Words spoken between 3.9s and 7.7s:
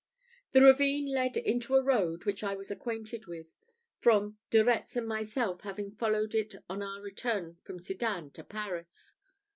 from De Retz and myself having followed it on our return